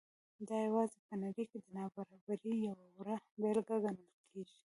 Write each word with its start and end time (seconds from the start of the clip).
دا 0.47 0.57
یوازې 0.67 0.97
په 1.07 1.13
نړۍ 1.23 1.45
کې 1.51 1.57
د 1.61 1.67
نابرابرۍ 1.77 2.55
یوه 2.67 2.85
وړه 2.97 3.15
بېلګه 3.41 3.75
ګڼل 3.83 4.11
کېږي. 4.31 4.57